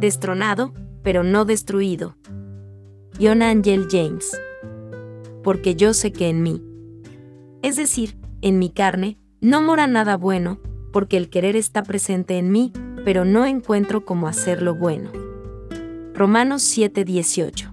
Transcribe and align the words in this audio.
destronado, 0.00 0.72
pero 1.02 1.22
no 1.22 1.44
destruido. 1.44 2.16
John 3.20 3.42
Angel 3.42 3.86
James. 3.90 4.38
Porque 5.42 5.74
yo 5.74 5.94
sé 5.94 6.12
que 6.12 6.28
en 6.28 6.42
mí, 6.42 6.62
es 7.62 7.76
decir, 7.76 8.18
en 8.40 8.58
mi 8.58 8.70
carne, 8.70 9.18
no 9.40 9.60
mora 9.60 9.86
nada 9.86 10.16
bueno, 10.16 10.60
porque 10.92 11.16
el 11.16 11.28
querer 11.28 11.56
está 11.56 11.82
presente 11.82 12.38
en 12.38 12.50
mí, 12.50 12.72
pero 13.04 13.24
no 13.24 13.44
encuentro 13.44 14.04
cómo 14.04 14.28
hacerlo 14.28 14.74
bueno. 14.74 15.10
Romanos 16.14 16.62
7:18. 16.62 17.72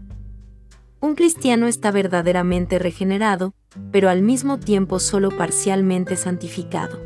Un 0.99 1.15
cristiano 1.15 1.67
está 1.67 1.91
verdaderamente 1.91 2.79
regenerado, 2.79 3.53
pero 3.91 4.09
al 4.09 4.21
mismo 4.21 4.59
tiempo 4.59 4.99
solo 4.99 5.29
parcialmente 5.29 6.15
santificado. 6.15 6.99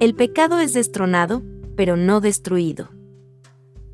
El 0.00 0.14
pecado 0.14 0.58
es 0.58 0.72
destronado, 0.72 1.42
pero 1.76 1.96
no 1.96 2.20
destruido. 2.20 2.90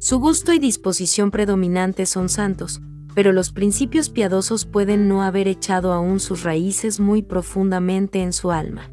Su 0.07 0.21
gusto 0.21 0.53
y 0.53 0.61
disposición 0.61 1.33
predominantes 1.33 2.11
son 2.11 2.29
santos, 2.29 2.81
pero 3.17 3.33
los 3.33 3.51
principios 3.51 4.09
piadosos 4.09 4.65
pueden 4.65 5.09
no 5.09 5.25
haber 5.25 5.49
echado 5.49 5.93
aún 5.93 6.21
sus 6.21 6.45
raíces 6.45 7.01
muy 7.01 7.23
profundamente 7.23 8.23
en 8.23 8.33
su 8.33 8.53
alma. 8.53 8.89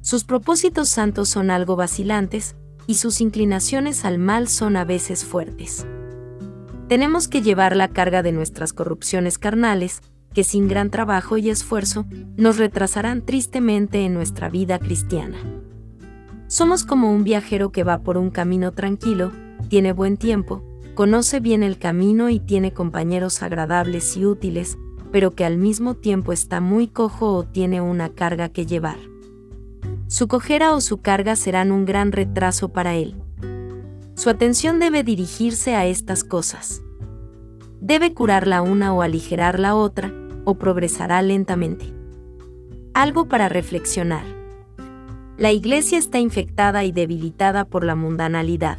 Sus 0.00 0.24
propósitos 0.24 0.88
santos 0.88 1.28
son 1.28 1.50
algo 1.50 1.76
vacilantes, 1.76 2.56
y 2.86 2.94
sus 2.94 3.20
inclinaciones 3.20 4.06
al 4.06 4.18
mal 4.18 4.48
son 4.48 4.78
a 4.78 4.86
veces 4.86 5.22
fuertes. 5.22 5.86
Tenemos 6.88 7.28
que 7.28 7.42
llevar 7.42 7.76
la 7.76 7.88
carga 7.88 8.22
de 8.22 8.32
nuestras 8.32 8.72
corrupciones 8.72 9.36
carnales, 9.36 10.00
que 10.32 10.44
sin 10.44 10.66
gran 10.66 10.88
trabajo 10.88 11.36
y 11.36 11.50
esfuerzo 11.50 12.06
nos 12.38 12.56
retrasarán 12.56 13.20
tristemente 13.20 14.06
en 14.06 14.14
nuestra 14.14 14.48
vida 14.48 14.78
cristiana. 14.78 15.36
Somos 16.46 16.84
como 16.84 17.12
un 17.12 17.22
viajero 17.22 17.70
que 17.70 17.84
va 17.84 17.98
por 17.98 18.16
un 18.16 18.30
camino 18.30 18.72
tranquilo, 18.72 19.30
tiene 19.66 19.92
buen 19.92 20.16
tiempo, 20.16 20.62
conoce 20.94 21.40
bien 21.40 21.62
el 21.62 21.78
camino 21.78 22.30
y 22.30 22.40
tiene 22.40 22.72
compañeros 22.72 23.42
agradables 23.42 24.16
y 24.16 24.24
útiles, 24.24 24.78
pero 25.12 25.34
que 25.34 25.44
al 25.44 25.58
mismo 25.58 25.94
tiempo 25.94 26.32
está 26.32 26.60
muy 26.60 26.88
cojo 26.88 27.34
o 27.34 27.44
tiene 27.44 27.80
una 27.80 28.08
carga 28.08 28.48
que 28.48 28.66
llevar. 28.66 28.96
Su 30.08 30.28
cojera 30.28 30.74
o 30.74 30.80
su 30.80 30.98
carga 30.98 31.36
serán 31.36 31.72
un 31.72 31.84
gran 31.84 32.12
retraso 32.12 32.68
para 32.68 32.94
él. 32.94 33.16
Su 34.14 34.30
atención 34.30 34.78
debe 34.78 35.02
dirigirse 35.02 35.74
a 35.74 35.84
estas 35.84 36.24
cosas. 36.24 36.82
Debe 37.80 38.14
curar 38.14 38.46
la 38.46 38.62
una 38.62 38.94
o 38.94 39.02
aligerar 39.02 39.58
la 39.58 39.74
otra, 39.74 40.12
o 40.44 40.54
progresará 40.54 41.20
lentamente. 41.22 41.92
Algo 42.94 43.26
para 43.26 43.48
reflexionar. 43.48 44.24
La 45.36 45.52
iglesia 45.52 45.98
está 45.98 46.18
infectada 46.18 46.84
y 46.84 46.92
debilitada 46.92 47.66
por 47.66 47.84
la 47.84 47.94
mundanalidad. 47.94 48.78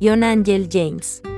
John 0.00 0.22
Angel 0.24 0.66
James 0.66 1.33